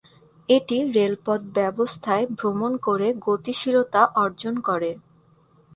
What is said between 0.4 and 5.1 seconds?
এটি রেলপথ ব্যবস্থায় ভ্রমণ করে গতিশীলতা অর্জন করে।